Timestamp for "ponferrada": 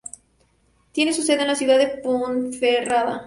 2.01-3.19